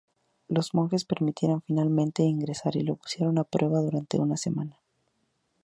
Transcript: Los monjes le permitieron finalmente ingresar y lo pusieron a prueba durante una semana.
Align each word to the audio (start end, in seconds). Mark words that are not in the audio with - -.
Los 0.47 0.73
monjes 0.73 1.03
le 1.03 1.07
permitieron 1.09 1.61
finalmente 1.61 2.23
ingresar 2.23 2.75
y 2.75 2.81
lo 2.81 2.95
pusieron 2.95 3.37
a 3.37 3.43
prueba 3.43 3.81
durante 3.81 4.17
una 4.19 4.35
semana. 4.35 4.79